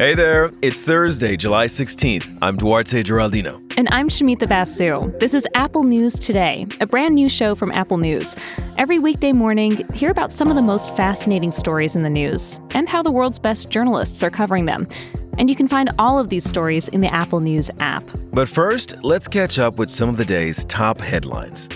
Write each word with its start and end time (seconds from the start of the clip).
Hey 0.00 0.14
there, 0.14 0.50
it's 0.62 0.82
Thursday, 0.82 1.36
July 1.36 1.66
16th. 1.66 2.38
I'm 2.40 2.56
Duarte 2.56 3.02
Geraldino. 3.02 3.60
And 3.76 3.86
I'm 3.92 4.08
Shamita 4.08 4.48
Basu. 4.48 5.12
This 5.18 5.34
is 5.34 5.46
Apple 5.54 5.82
News 5.82 6.18
Today, 6.18 6.66
a 6.80 6.86
brand 6.86 7.14
new 7.14 7.28
show 7.28 7.54
from 7.54 7.70
Apple 7.72 7.98
News. 7.98 8.34
Every 8.78 8.98
weekday 8.98 9.34
morning, 9.34 9.86
hear 9.92 10.10
about 10.10 10.32
some 10.32 10.48
of 10.48 10.56
the 10.56 10.62
most 10.62 10.96
fascinating 10.96 11.50
stories 11.50 11.96
in 11.96 12.02
the 12.02 12.08
news 12.08 12.58
and 12.70 12.88
how 12.88 13.02
the 13.02 13.10
world's 13.10 13.38
best 13.38 13.68
journalists 13.68 14.22
are 14.22 14.30
covering 14.30 14.64
them. 14.64 14.88
And 15.36 15.50
you 15.50 15.54
can 15.54 15.68
find 15.68 15.90
all 15.98 16.18
of 16.18 16.30
these 16.30 16.44
stories 16.44 16.88
in 16.88 17.02
the 17.02 17.12
Apple 17.12 17.40
News 17.40 17.70
app. 17.78 18.10
But 18.32 18.48
first, 18.48 18.94
let's 19.04 19.28
catch 19.28 19.58
up 19.58 19.76
with 19.76 19.90
some 19.90 20.08
of 20.08 20.16
the 20.16 20.24
day's 20.24 20.64
top 20.64 20.98
headlines. 20.98 21.68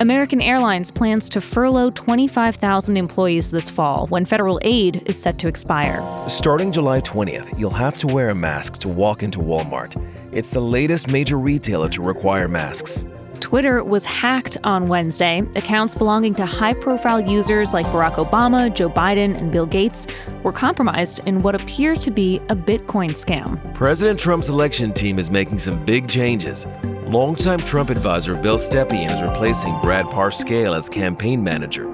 American 0.00 0.40
Airlines 0.40 0.92
plans 0.92 1.28
to 1.28 1.40
furlough 1.40 1.90
25,000 1.90 2.96
employees 2.96 3.50
this 3.50 3.68
fall 3.68 4.06
when 4.06 4.24
federal 4.24 4.60
aid 4.62 5.02
is 5.06 5.20
set 5.20 5.38
to 5.38 5.48
expire. 5.48 6.00
Starting 6.28 6.70
July 6.70 7.00
20th, 7.00 7.58
you'll 7.58 7.70
have 7.70 7.98
to 7.98 8.06
wear 8.06 8.30
a 8.30 8.34
mask 8.34 8.78
to 8.78 8.88
walk 8.88 9.24
into 9.24 9.40
Walmart. 9.40 10.00
It's 10.30 10.52
the 10.52 10.60
latest 10.60 11.08
major 11.08 11.36
retailer 11.36 11.88
to 11.88 12.02
require 12.02 12.46
masks. 12.46 13.06
Twitter 13.40 13.82
was 13.84 14.04
hacked 14.04 14.58
on 14.64 14.88
Wednesday. 14.88 15.40
Accounts 15.56 15.94
belonging 15.94 16.34
to 16.36 16.46
high 16.46 16.74
profile 16.74 17.20
users 17.20 17.72
like 17.72 17.86
Barack 17.86 18.14
Obama, 18.14 18.72
Joe 18.74 18.90
Biden, 18.90 19.36
and 19.36 19.50
Bill 19.50 19.66
Gates 19.66 20.06
were 20.42 20.52
compromised 20.52 21.20
in 21.26 21.42
what 21.42 21.54
appeared 21.54 22.00
to 22.02 22.10
be 22.10 22.36
a 22.48 22.56
Bitcoin 22.56 23.10
scam. 23.10 23.74
President 23.74 24.18
Trump's 24.18 24.48
election 24.48 24.92
team 24.92 25.18
is 25.18 25.30
making 25.30 25.58
some 25.58 25.84
big 25.84 26.08
changes. 26.08 26.66
Longtime 27.06 27.60
Trump 27.60 27.90
advisor 27.90 28.34
Bill 28.34 28.58
Stepien 28.58 29.14
is 29.14 29.22
replacing 29.22 29.78
Brad 29.80 30.06
Parscale 30.06 30.76
as 30.76 30.88
campaign 30.88 31.42
manager. 31.42 31.86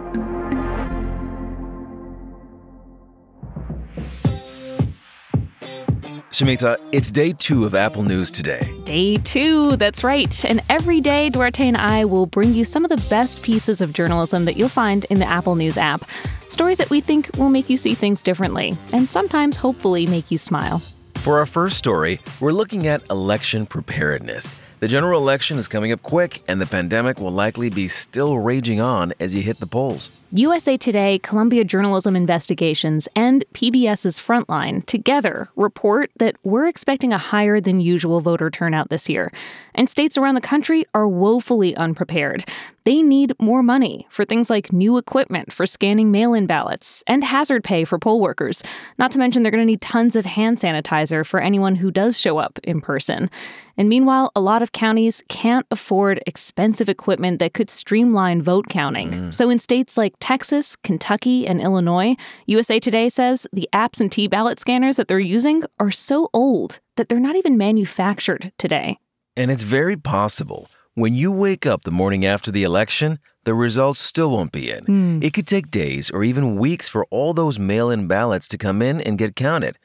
Shamita, 6.34 6.76
it's 6.90 7.12
day 7.12 7.30
two 7.30 7.64
of 7.64 7.76
Apple 7.76 8.02
News 8.02 8.28
Today. 8.28 8.74
Day 8.82 9.18
two, 9.18 9.76
that's 9.76 10.02
right. 10.02 10.44
And 10.44 10.64
every 10.68 11.00
day, 11.00 11.30
Duarte 11.30 11.68
and 11.68 11.76
I 11.76 12.04
will 12.06 12.26
bring 12.26 12.52
you 12.52 12.64
some 12.64 12.84
of 12.84 12.88
the 12.88 13.06
best 13.08 13.40
pieces 13.44 13.80
of 13.80 13.92
journalism 13.92 14.44
that 14.46 14.56
you'll 14.56 14.68
find 14.68 15.04
in 15.10 15.20
the 15.20 15.28
Apple 15.28 15.54
News 15.54 15.78
app. 15.78 16.02
Stories 16.48 16.78
that 16.78 16.90
we 16.90 17.00
think 17.00 17.30
will 17.38 17.50
make 17.50 17.70
you 17.70 17.76
see 17.76 17.94
things 17.94 18.20
differently, 18.20 18.76
and 18.92 19.08
sometimes, 19.08 19.56
hopefully, 19.56 20.06
make 20.06 20.28
you 20.32 20.36
smile. 20.36 20.82
For 21.18 21.38
our 21.38 21.46
first 21.46 21.78
story, 21.78 22.18
we're 22.40 22.50
looking 22.50 22.88
at 22.88 23.08
election 23.10 23.64
preparedness. 23.64 24.60
The 24.84 24.88
general 24.88 25.18
election 25.18 25.56
is 25.56 25.66
coming 25.66 25.92
up 25.92 26.02
quick, 26.02 26.42
and 26.46 26.60
the 26.60 26.66
pandemic 26.66 27.18
will 27.18 27.30
likely 27.30 27.70
be 27.70 27.88
still 27.88 28.38
raging 28.38 28.82
on 28.82 29.14
as 29.18 29.34
you 29.34 29.40
hit 29.40 29.58
the 29.58 29.66
polls. 29.66 30.10
USA 30.32 30.76
Today, 30.76 31.18
Columbia 31.20 31.64
Journalism 31.64 32.14
Investigations, 32.14 33.08
and 33.16 33.46
PBS's 33.54 34.20
Frontline 34.20 34.84
together 34.84 35.48
report 35.56 36.10
that 36.18 36.36
we're 36.44 36.68
expecting 36.68 37.14
a 37.14 37.16
higher 37.18 37.62
than 37.62 37.80
usual 37.80 38.20
voter 38.20 38.50
turnout 38.50 38.90
this 38.90 39.08
year. 39.08 39.32
And 39.74 39.88
states 39.88 40.18
around 40.18 40.34
the 40.34 40.42
country 40.42 40.84
are 40.92 41.08
woefully 41.08 41.74
unprepared. 41.76 42.44
They 42.84 43.00
need 43.00 43.32
more 43.40 43.62
money 43.62 44.06
for 44.10 44.26
things 44.26 44.50
like 44.50 44.70
new 44.70 44.98
equipment 44.98 45.50
for 45.52 45.64
scanning 45.66 46.10
mail 46.10 46.34
in 46.34 46.46
ballots 46.46 47.02
and 47.06 47.24
hazard 47.24 47.64
pay 47.64 47.84
for 47.84 47.98
poll 47.98 48.20
workers. 48.20 48.62
Not 48.98 49.10
to 49.12 49.18
mention, 49.18 49.42
they're 49.42 49.50
going 49.50 49.62
to 49.62 49.66
need 49.66 49.80
tons 49.80 50.16
of 50.16 50.26
hand 50.26 50.58
sanitizer 50.58 51.24
for 51.24 51.40
anyone 51.40 51.76
who 51.76 51.90
does 51.90 52.18
show 52.18 52.36
up 52.36 52.58
in 52.62 52.82
person. 52.82 53.30
And 53.78 53.88
meanwhile, 53.88 54.30
a 54.36 54.40
lot 54.40 54.62
of 54.62 54.72
counties 54.72 55.22
can't 55.28 55.66
afford 55.70 56.22
expensive 56.26 56.90
equipment 56.90 57.38
that 57.38 57.54
could 57.54 57.70
streamline 57.70 58.42
vote 58.42 58.66
counting. 58.68 59.10
Mm. 59.10 59.34
So 59.34 59.48
in 59.48 59.58
states 59.58 59.96
like 59.96 60.14
Texas, 60.20 60.76
Kentucky, 60.76 61.46
and 61.46 61.62
Illinois, 61.62 62.16
USA 62.46 62.78
Today 62.78 63.08
says 63.08 63.46
the 63.50 63.68
absentee 63.72 64.28
ballot 64.28 64.60
scanners 64.60 64.96
that 64.96 65.08
they're 65.08 65.18
using 65.18 65.62
are 65.80 65.90
so 65.90 66.28
old 66.34 66.80
that 66.96 67.08
they're 67.08 67.18
not 67.18 67.36
even 67.36 67.56
manufactured 67.56 68.52
today. 68.58 68.98
And 69.36 69.50
it's 69.50 69.64
very 69.64 69.96
possible 69.96 70.68
when 70.94 71.14
you 71.14 71.32
wake 71.32 71.66
up 71.66 71.82
the 71.82 71.90
morning 71.90 72.24
after 72.24 72.50
the 72.52 72.62
election, 72.62 73.18
the 73.44 73.54
results 73.54 74.00
still 74.00 74.30
won't 74.30 74.52
be 74.52 74.70
in. 74.70 74.84
Mm. 74.84 75.24
It 75.24 75.34
could 75.34 75.46
take 75.46 75.70
days 75.70 76.10
or 76.10 76.22
even 76.24 76.56
weeks 76.56 76.88
for 76.88 77.04
all 77.06 77.34
those 77.34 77.58
mail 77.58 77.90
in 77.90 78.06
ballots 78.06 78.48
to 78.48 78.58
come 78.58 78.80
in 78.80 79.00
and 79.00 79.18
get 79.18 79.36
counted. 79.36 79.78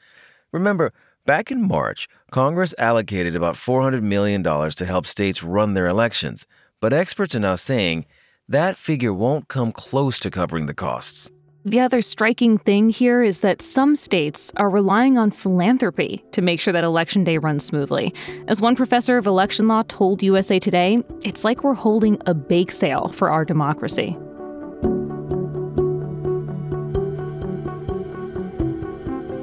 Remember, 0.52 0.92
back 1.26 1.50
in 1.50 1.66
March, 1.66 2.08
Congress 2.30 2.74
allocated 2.78 3.34
about 3.34 3.56
$400 3.56 4.02
million 4.02 4.42
to 4.42 4.86
help 4.86 5.06
states 5.06 5.42
run 5.42 5.74
their 5.74 5.88
elections, 5.88 6.46
but 6.80 6.92
experts 6.92 7.34
are 7.34 7.40
now 7.40 7.56
saying 7.56 8.06
that 8.48 8.76
figure 8.76 9.12
won't 9.12 9.48
come 9.48 9.72
close 9.72 10.18
to 10.20 10.30
covering 10.30 10.66
the 10.66 10.74
costs. 10.74 11.30
The 11.66 11.80
other 11.80 12.00
striking 12.00 12.56
thing 12.56 12.88
here 12.88 13.22
is 13.22 13.40
that 13.40 13.60
some 13.60 13.94
states 13.94 14.50
are 14.56 14.70
relying 14.70 15.18
on 15.18 15.30
philanthropy 15.30 16.24
to 16.32 16.40
make 16.40 16.58
sure 16.58 16.72
that 16.72 16.84
election 16.84 17.22
day 17.22 17.36
runs 17.36 17.66
smoothly. 17.66 18.14
As 18.48 18.62
one 18.62 18.74
professor 18.74 19.18
of 19.18 19.26
election 19.26 19.68
law 19.68 19.82
told 19.86 20.22
USA 20.22 20.58
Today, 20.58 21.02
it's 21.22 21.44
like 21.44 21.62
we're 21.62 21.74
holding 21.74 22.16
a 22.24 22.32
bake 22.32 22.70
sale 22.70 23.08
for 23.08 23.30
our 23.30 23.44
democracy. 23.44 24.16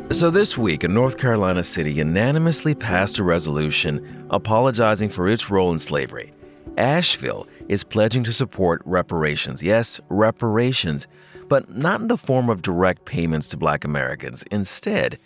So, 0.09 0.31
this 0.31 0.57
week, 0.57 0.83
a 0.83 0.87
North 0.87 1.19
Carolina 1.19 1.63
city 1.63 1.93
unanimously 1.93 2.73
passed 2.73 3.19
a 3.19 3.23
resolution 3.23 4.25
apologizing 4.31 5.09
for 5.09 5.29
its 5.29 5.51
role 5.51 5.71
in 5.71 5.77
slavery. 5.77 6.33
Asheville 6.77 7.47
is 7.67 7.83
pledging 7.83 8.23
to 8.23 8.33
support 8.33 8.81
reparations. 8.85 9.61
Yes, 9.61 9.99
reparations, 10.09 11.07
but 11.47 11.69
not 11.69 12.01
in 12.01 12.07
the 12.07 12.17
form 12.17 12.49
of 12.49 12.61
direct 12.61 13.05
payments 13.05 13.47
to 13.47 13.57
black 13.57 13.83
Americans. 13.83 14.43
Instead, 14.51 15.19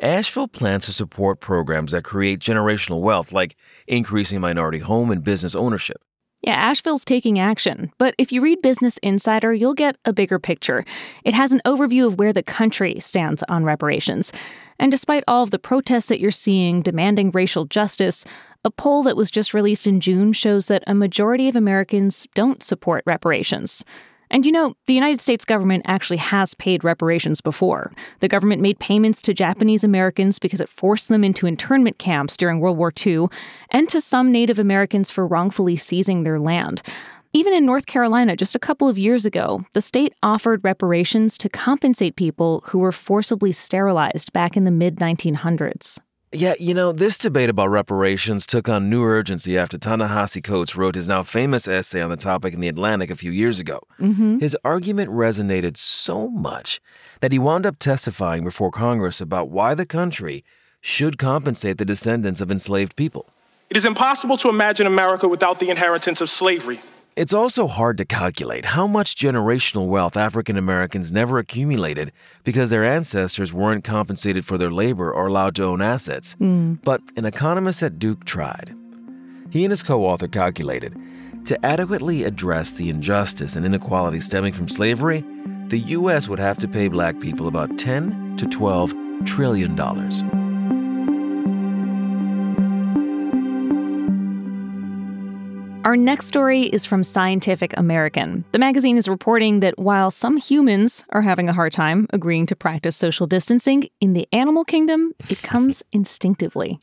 Asheville 0.00 0.48
plans 0.48 0.86
to 0.86 0.92
support 0.92 1.40
programs 1.40 1.92
that 1.92 2.02
create 2.02 2.40
generational 2.40 3.00
wealth, 3.00 3.32
like 3.32 3.56
increasing 3.86 4.40
minority 4.40 4.80
home 4.80 5.10
and 5.10 5.22
business 5.22 5.54
ownership. 5.54 6.02
Yeah, 6.42 6.54
Asheville's 6.54 7.04
taking 7.04 7.38
action, 7.38 7.92
but 7.98 8.16
if 8.18 8.32
you 8.32 8.42
read 8.42 8.62
Business 8.62 8.98
Insider, 8.98 9.54
you'll 9.54 9.74
get 9.74 9.96
a 10.04 10.12
bigger 10.12 10.40
picture. 10.40 10.84
It 11.24 11.34
has 11.34 11.52
an 11.52 11.62
overview 11.64 12.04
of 12.04 12.18
where 12.18 12.32
the 12.32 12.42
country 12.42 12.98
stands 12.98 13.44
on 13.48 13.62
reparations. 13.62 14.32
And 14.80 14.90
despite 14.90 15.22
all 15.28 15.44
of 15.44 15.52
the 15.52 15.60
protests 15.60 16.06
that 16.06 16.18
you're 16.18 16.32
seeing 16.32 16.82
demanding 16.82 17.30
racial 17.30 17.64
justice, 17.64 18.24
a 18.64 18.72
poll 18.72 19.04
that 19.04 19.16
was 19.16 19.30
just 19.30 19.54
released 19.54 19.86
in 19.86 20.00
June 20.00 20.32
shows 20.32 20.66
that 20.66 20.82
a 20.88 20.96
majority 20.96 21.48
of 21.48 21.54
Americans 21.54 22.26
don't 22.34 22.60
support 22.60 23.04
reparations. 23.06 23.84
And 24.32 24.46
you 24.46 24.50
know, 24.50 24.74
the 24.86 24.94
United 24.94 25.20
States 25.20 25.44
government 25.44 25.84
actually 25.86 26.16
has 26.16 26.54
paid 26.54 26.82
reparations 26.82 27.42
before. 27.42 27.92
The 28.20 28.28
government 28.28 28.62
made 28.62 28.78
payments 28.78 29.20
to 29.22 29.34
Japanese 29.34 29.84
Americans 29.84 30.38
because 30.38 30.62
it 30.62 30.70
forced 30.70 31.10
them 31.10 31.22
into 31.22 31.46
internment 31.46 31.98
camps 31.98 32.38
during 32.38 32.58
World 32.58 32.78
War 32.78 32.92
II, 33.06 33.26
and 33.70 33.90
to 33.90 34.00
some 34.00 34.32
Native 34.32 34.58
Americans 34.58 35.10
for 35.10 35.26
wrongfully 35.26 35.76
seizing 35.76 36.22
their 36.22 36.40
land. 36.40 36.80
Even 37.34 37.52
in 37.52 37.66
North 37.66 37.86
Carolina, 37.86 38.34
just 38.34 38.54
a 38.54 38.58
couple 38.58 38.88
of 38.88 38.98
years 38.98 39.26
ago, 39.26 39.64
the 39.74 39.80
state 39.82 40.14
offered 40.22 40.64
reparations 40.64 41.36
to 41.38 41.50
compensate 41.50 42.16
people 42.16 42.62
who 42.68 42.78
were 42.78 42.92
forcibly 42.92 43.52
sterilized 43.52 44.32
back 44.32 44.56
in 44.56 44.64
the 44.64 44.70
mid 44.70 44.96
1900s. 44.96 45.98
Yeah, 46.34 46.54
you 46.58 46.72
know, 46.72 46.92
this 46.92 47.18
debate 47.18 47.50
about 47.50 47.68
reparations 47.68 48.46
took 48.46 48.66
on 48.66 48.88
new 48.88 49.04
urgency 49.04 49.58
after 49.58 49.76
Ta-Nehisi 49.76 50.42
Coates 50.42 50.74
wrote 50.74 50.94
his 50.94 51.06
now 51.06 51.22
famous 51.22 51.68
essay 51.68 52.00
on 52.00 52.08
the 52.08 52.16
topic 52.16 52.54
in 52.54 52.60
The 52.60 52.68
Atlantic 52.68 53.10
a 53.10 53.16
few 53.16 53.30
years 53.30 53.60
ago. 53.60 53.80
Mm-hmm. 54.00 54.38
His 54.38 54.56
argument 54.64 55.10
resonated 55.10 55.76
so 55.76 56.30
much 56.30 56.80
that 57.20 57.32
he 57.32 57.38
wound 57.38 57.66
up 57.66 57.78
testifying 57.78 58.44
before 58.44 58.70
Congress 58.70 59.20
about 59.20 59.50
why 59.50 59.74
the 59.74 59.84
country 59.84 60.42
should 60.80 61.18
compensate 61.18 61.76
the 61.76 61.84
descendants 61.84 62.40
of 62.40 62.50
enslaved 62.50 62.96
people. 62.96 63.28
It 63.68 63.76
is 63.76 63.84
impossible 63.84 64.38
to 64.38 64.48
imagine 64.48 64.86
America 64.86 65.28
without 65.28 65.60
the 65.60 65.68
inheritance 65.68 66.22
of 66.22 66.30
slavery. 66.30 66.80
It's 67.14 67.34
also 67.34 67.66
hard 67.66 67.98
to 67.98 68.06
calculate 68.06 68.64
how 68.64 68.86
much 68.86 69.16
generational 69.16 69.86
wealth 69.86 70.16
African 70.16 70.56
Americans 70.56 71.12
never 71.12 71.38
accumulated 71.38 72.10
because 72.42 72.70
their 72.70 72.86
ancestors 72.86 73.52
weren't 73.52 73.84
compensated 73.84 74.46
for 74.46 74.56
their 74.56 74.70
labor 74.70 75.12
or 75.12 75.26
allowed 75.26 75.54
to 75.56 75.64
own 75.64 75.82
assets. 75.82 76.36
Mm. 76.40 76.78
But 76.82 77.02
an 77.16 77.26
economist 77.26 77.82
at 77.82 77.98
Duke 77.98 78.24
tried. 78.24 78.74
He 79.50 79.62
and 79.62 79.70
his 79.70 79.82
co 79.82 80.06
author 80.06 80.26
calculated 80.26 80.96
to 81.44 81.66
adequately 81.66 82.24
address 82.24 82.72
the 82.72 82.88
injustice 82.88 83.56
and 83.56 83.66
inequality 83.66 84.20
stemming 84.20 84.54
from 84.54 84.68
slavery, 84.68 85.22
the 85.66 85.80
U.S. 85.80 86.28
would 86.28 86.38
have 86.38 86.56
to 86.58 86.68
pay 86.68 86.88
black 86.88 87.20
people 87.20 87.46
about 87.46 87.76
10 87.76 88.38
to 88.38 88.46
12 88.46 88.94
trillion 89.26 89.74
dollars. 89.74 90.22
Our 95.84 95.96
next 95.96 96.26
story 96.26 96.62
is 96.62 96.86
from 96.86 97.02
Scientific 97.02 97.76
American. 97.76 98.44
The 98.52 98.60
magazine 98.60 98.96
is 98.96 99.08
reporting 99.08 99.60
that 99.60 99.76
while 99.80 100.12
some 100.12 100.36
humans 100.36 101.04
are 101.10 101.22
having 101.22 101.48
a 101.48 101.52
hard 101.52 101.72
time 101.72 102.06
agreeing 102.10 102.46
to 102.46 102.56
practice 102.56 102.94
social 102.94 103.26
distancing, 103.26 103.88
in 104.00 104.12
the 104.12 104.28
animal 104.32 104.64
kingdom, 104.64 105.12
it 105.28 105.42
comes 105.42 105.82
instinctively. 105.92 106.78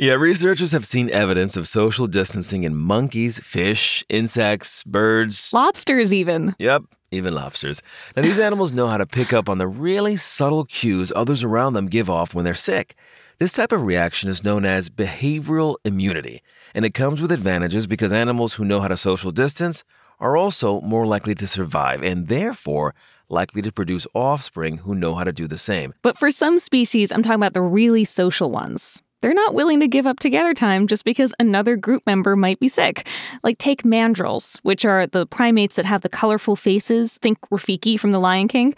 Yeah, 0.00 0.14
researchers 0.14 0.72
have 0.72 0.84
seen 0.84 1.10
evidence 1.10 1.56
of 1.56 1.68
social 1.68 2.08
distancing 2.08 2.64
in 2.64 2.74
monkeys, 2.74 3.38
fish, 3.38 4.04
insects, 4.08 4.82
birds, 4.82 5.52
lobsters, 5.52 6.12
even. 6.12 6.56
Yep. 6.58 6.82
even 7.12 7.34
lobsters. 7.34 7.82
Now, 8.16 8.22
these 8.22 8.38
animals 8.48 8.72
know 8.72 8.88
how 8.88 8.96
to 8.96 9.06
pick 9.06 9.32
up 9.32 9.48
on 9.48 9.58
the 9.58 9.68
really 9.68 10.16
subtle 10.16 10.64
cues 10.64 11.12
others 11.14 11.44
around 11.44 11.74
them 11.74 11.86
give 11.86 12.10
off 12.10 12.34
when 12.34 12.44
they're 12.44 12.54
sick. 12.54 12.96
This 13.40 13.54
type 13.54 13.72
of 13.72 13.86
reaction 13.86 14.28
is 14.28 14.44
known 14.44 14.66
as 14.66 14.90
behavioral 14.90 15.76
immunity, 15.82 16.42
and 16.74 16.84
it 16.84 16.92
comes 16.92 17.22
with 17.22 17.32
advantages 17.32 17.86
because 17.86 18.12
animals 18.12 18.52
who 18.52 18.66
know 18.66 18.80
how 18.82 18.88
to 18.88 18.98
social 18.98 19.32
distance 19.32 19.82
are 20.18 20.36
also 20.36 20.82
more 20.82 21.06
likely 21.06 21.34
to 21.36 21.46
survive 21.46 22.02
and 22.02 22.28
therefore 22.28 22.94
likely 23.30 23.62
to 23.62 23.72
produce 23.72 24.06
offspring 24.12 24.76
who 24.76 24.94
know 24.94 25.14
how 25.14 25.24
to 25.24 25.32
do 25.32 25.46
the 25.46 25.56
same. 25.56 25.94
But 26.02 26.18
for 26.18 26.30
some 26.30 26.58
species, 26.58 27.10
I'm 27.10 27.22
talking 27.22 27.36
about 27.36 27.54
the 27.54 27.62
really 27.62 28.04
social 28.04 28.50
ones. 28.50 29.00
They're 29.22 29.32
not 29.32 29.54
willing 29.54 29.80
to 29.80 29.88
give 29.88 30.06
up 30.06 30.18
together 30.20 30.52
time 30.52 30.86
just 30.86 31.06
because 31.06 31.32
another 31.38 31.76
group 31.76 32.02
member 32.04 32.36
might 32.36 32.60
be 32.60 32.68
sick. 32.68 33.08
Like, 33.42 33.56
take 33.56 33.84
mandrills, 33.84 34.58
which 34.64 34.84
are 34.84 35.06
the 35.06 35.24
primates 35.24 35.76
that 35.76 35.86
have 35.86 36.02
the 36.02 36.10
colorful 36.10 36.56
faces. 36.56 37.16
Think 37.16 37.38
Rafiki 37.50 37.98
from 37.98 38.12
The 38.12 38.20
Lion 38.20 38.48
King. 38.48 38.74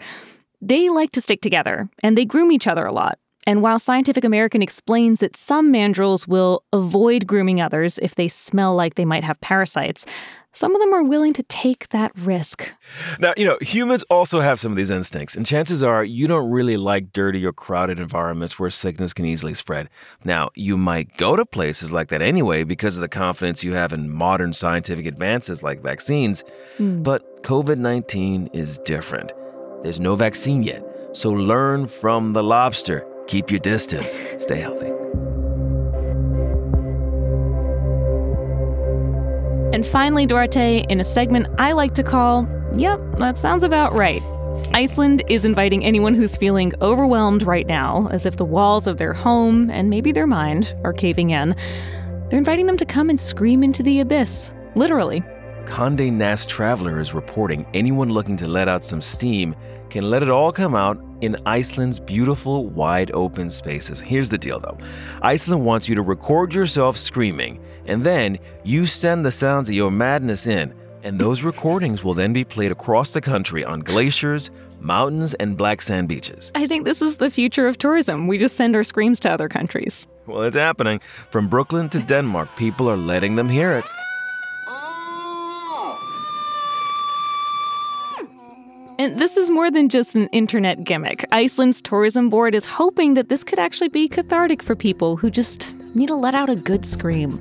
They 0.61 0.87
like 0.87 1.11
to 1.11 1.21
stick 1.21 1.41
together 1.41 1.89
and 2.01 2.17
they 2.17 2.23
groom 2.23 2.49
each 2.49 2.65
other 2.65 2.85
a 2.85 2.93
lot. 2.93 3.19
And 3.45 3.61
while 3.61 3.79
Scientific 3.79 4.23
American 4.23 4.61
explains 4.61 5.19
that 5.19 5.35
some 5.35 5.71
mandrills 5.71 6.27
will 6.27 6.63
avoid 6.71 7.27
grooming 7.27 7.61
others 7.61 7.99
if 7.99 8.15
they 8.15 8.27
smell 8.27 8.75
like 8.75 8.95
they 8.95 9.05
might 9.05 9.23
have 9.23 9.39
parasites, 9.41 10.05
some 10.55 10.75
of 10.75 10.81
them 10.81 10.93
are 10.93 11.03
willing 11.03 11.33
to 11.33 11.43
take 11.43 11.89
that 11.89 12.11
risk. 12.15 12.71
Now, 13.19 13.33
you 13.35 13.43
know, 13.43 13.57
humans 13.59 14.03
also 14.03 14.39
have 14.39 14.59
some 14.59 14.71
of 14.71 14.75
these 14.75 14.91
instincts, 14.91 15.35
and 15.35 15.45
chances 15.45 15.81
are 15.81 16.03
you 16.03 16.27
don't 16.27 16.51
really 16.51 16.77
like 16.77 17.11
dirty 17.11 17.43
or 17.43 17.51
crowded 17.51 17.99
environments 17.99 18.59
where 18.59 18.69
sickness 18.69 19.13
can 19.13 19.25
easily 19.25 19.55
spread. 19.55 19.89
Now, 20.23 20.51
you 20.53 20.77
might 20.77 21.17
go 21.17 21.35
to 21.35 21.43
places 21.43 21.91
like 21.91 22.09
that 22.09 22.21
anyway 22.21 22.63
because 22.63 22.97
of 22.97 23.01
the 23.01 23.09
confidence 23.09 23.63
you 23.63 23.73
have 23.73 23.91
in 23.93 24.11
modern 24.11 24.53
scientific 24.53 25.07
advances 25.07 25.63
like 25.63 25.81
vaccines, 25.81 26.43
mm. 26.77 27.01
but 27.01 27.41
COVID 27.43 27.77
19 27.77 28.51
is 28.53 28.77
different. 28.85 29.33
There's 29.81 29.99
no 29.99 30.15
vaccine 30.15 30.61
yet, 30.61 30.85
so 31.13 31.31
learn 31.31 31.87
from 31.87 32.33
the 32.33 32.43
lobster. 32.43 33.07
Keep 33.27 33.51
your 33.51 33.59
distance, 33.59 34.17
stay 34.37 34.59
healthy. 34.59 34.91
And 39.73 39.85
finally, 39.85 40.25
Duarte, 40.27 40.85
in 40.87 40.99
a 40.99 41.03
segment 41.03 41.47
I 41.57 41.71
like 41.71 41.93
to 41.95 42.03
call, 42.03 42.47
Yep, 42.75 43.17
that 43.17 43.37
sounds 43.37 43.63
about 43.63 43.93
right. 43.93 44.21
Iceland 44.73 45.23
is 45.29 45.45
inviting 45.45 45.85
anyone 45.85 46.13
who's 46.13 46.37
feeling 46.37 46.73
overwhelmed 46.81 47.43
right 47.43 47.67
now, 47.67 48.07
as 48.11 48.25
if 48.25 48.37
the 48.37 48.45
walls 48.45 48.87
of 48.87 48.97
their 48.97 49.13
home 49.13 49.69
and 49.69 49.89
maybe 49.89 50.11
their 50.11 50.27
mind 50.27 50.75
are 50.83 50.93
caving 50.93 51.31
in. 51.31 51.55
They're 52.29 52.39
inviting 52.39 52.65
them 52.65 52.77
to 52.77 52.85
come 52.85 53.09
and 53.09 53.19
scream 53.19 53.63
into 53.63 53.83
the 53.83 53.99
abyss, 53.99 54.53
literally. 54.75 55.23
Condé 55.65 56.11
Nast 56.11 56.49
Traveler 56.49 56.99
is 56.99 57.13
reporting 57.13 57.65
anyone 57.73 58.09
looking 58.09 58.37
to 58.37 58.47
let 58.47 58.67
out 58.67 58.83
some 58.83 59.01
steam 59.01 59.55
can 59.89 60.09
let 60.09 60.23
it 60.23 60.29
all 60.29 60.51
come 60.51 60.73
out 60.73 60.97
in 61.23 61.37
Iceland's 61.45 61.99
beautiful, 61.99 62.67
wide 62.67 63.11
open 63.13 63.49
spaces. 63.49 63.99
Here's 63.99 64.29
the 64.29 64.37
deal 64.37 64.59
though 64.59 64.77
Iceland 65.21 65.65
wants 65.65 65.87
you 65.87 65.95
to 65.95 66.01
record 66.01 66.53
yourself 66.53 66.97
screaming 66.97 67.59
and 67.85 68.03
then 68.03 68.39
you 68.63 68.85
send 68.85 69.25
the 69.25 69.31
sounds 69.31 69.69
of 69.69 69.75
your 69.75 69.91
madness 69.91 70.47
in, 70.47 70.73
and 71.03 71.19
those 71.19 71.43
recordings 71.43 72.03
will 72.03 72.13
then 72.13 72.33
be 72.33 72.43
played 72.43 72.71
across 72.71 73.11
the 73.11 73.21
country 73.21 73.63
on 73.65 73.81
glaciers, 73.81 74.51
mountains, 74.79 75.33
and 75.35 75.57
black 75.57 75.81
sand 75.81 76.07
beaches. 76.07 76.51
I 76.55 76.67
think 76.67 76.85
this 76.85 77.01
is 77.01 77.17
the 77.17 77.29
future 77.29 77.67
of 77.67 77.77
tourism. 77.77 78.27
We 78.27 78.37
just 78.37 78.55
send 78.55 78.75
our 78.75 78.83
screams 78.83 79.19
to 79.21 79.31
other 79.31 79.49
countries. 79.49 80.07
Well, 80.27 80.43
it's 80.43 80.55
happening. 80.55 81.01
From 81.29 81.49
Brooklyn 81.49 81.89
to 81.89 81.99
Denmark, 81.99 82.55
people 82.55 82.89
are 82.89 82.97
letting 82.97 83.35
them 83.35 83.49
hear 83.49 83.73
it. 83.73 83.85
And 89.03 89.19
this 89.19 89.35
is 89.35 89.49
more 89.49 89.69
than 89.69 89.89
just 89.89 90.15
an 90.15 90.27
internet 90.27 90.85
gimmick. 90.85 91.25
Iceland's 91.29 91.81
tourism 91.81 92.29
board 92.29 92.55
is 92.55 92.65
hoping 92.65 93.15
that 93.15 93.27
this 93.27 93.43
could 93.43 93.59
actually 93.59 93.89
be 93.89 94.07
cathartic 94.07 94.63
for 94.63 94.77
people 94.77 95.17
who 95.17 95.29
just 95.29 95.75
need 95.93 96.07
to 96.07 96.15
let 96.15 96.33
out 96.33 96.49
a 96.49 96.55
good 96.55 96.85
scream. 96.85 97.37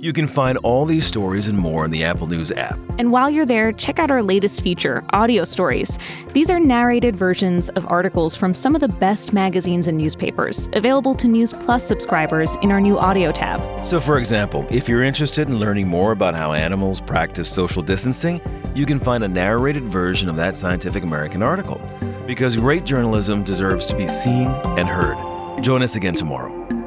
You 0.00 0.12
can 0.12 0.26
find 0.26 0.58
all 0.58 0.84
these 0.84 1.06
stories 1.06 1.46
and 1.46 1.56
more 1.56 1.84
in 1.84 1.92
the 1.92 2.02
Apple 2.02 2.26
News 2.26 2.50
app. 2.50 2.76
And 2.98 3.12
while 3.12 3.30
you're 3.30 3.46
there, 3.46 3.70
check 3.70 4.00
out 4.00 4.10
our 4.10 4.20
latest 4.20 4.62
feature, 4.62 5.04
Audio 5.10 5.44
Stories. 5.44 5.96
These 6.32 6.50
are 6.50 6.58
narrated 6.58 7.14
versions 7.14 7.68
of 7.70 7.86
articles 7.86 8.34
from 8.34 8.52
some 8.52 8.74
of 8.74 8.80
the 8.80 8.88
best 8.88 9.32
magazines 9.32 9.86
and 9.86 9.96
newspapers, 9.96 10.68
available 10.72 11.14
to 11.14 11.28
News 11.28 11.54
Plus 11.60 11.86
subscribers 11.86 12.56
in 12.62 12.72
our 12.72 12.80
new 12.80 12.98
audio 12.98 13.30
tab. 13.30 13.86
So, 13.86 14.00
for 14.00 14.18
example, 14.18 14.66
if 14.70 14.88
you're 14.88 15.04
interested 15.04 15.48
in 15.48 15.60
learning 15.60 15.86
more 15.86 16.10
about 16.10 16.34
how 16.34 16.52
animals 16.52 17.00
practice 17.00 17.48
social 17.48 17.80
distancing, 17.80 18.40
you 18.74 18.86
can 18.86 18.98
find 18.98 19.22
a 19.22 19.28
narrated 19.28 19.84
version 19.84 20.28
of 20.28 20.36
that 20.36 20.56
Scientific 20.56 21.04
American 21.04 21.42
article. 21.42 21.80
Because 22.26 22.56
great 22.56 22.84
journalism 22.84 23.44
deserves 23.44 23.86
to 23.86 23.96
be 23.96 24.06
seen 24.08 24.48
and 24.76 24.88
heard. 24.88 25.62
Join 25.62 25.82
us 25.82 25.94
again 25.94 26.14
tomorrow. 26.14 26.83